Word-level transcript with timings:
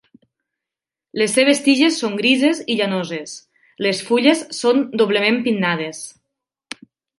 Les 1.21 1.35
seves 1.39 1.61
tiges 1.67 1.99
són 2.03 2.15
grises 2.21 2.63
i 2.75 2.79
llanoses; 2.79 3.35
les 3.87 4.01
fulles 4.09 4.43
són 4.63 4.83
doblement 5.05 5.41
pinnades. 5.49 6.05